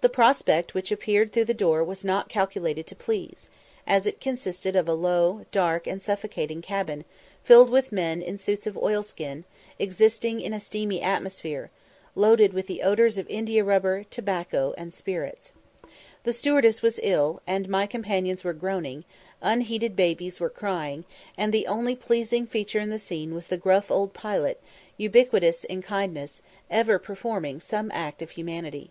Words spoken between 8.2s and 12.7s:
in suits of oilskin, existing in a steamy atmosphere, loaded with